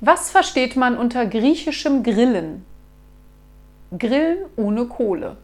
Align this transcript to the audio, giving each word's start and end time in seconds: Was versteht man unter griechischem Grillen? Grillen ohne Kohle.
Was 0.00 0.30
versteht 0.30 0.76
man 0.76 0.96
unter 0.96 1.26
griechischem 1.26 2.04
Grillen? 2.04 2.64
Grillen 3.98 4.44
ohne 4.56 4.84
Kohle. 4.84 5.36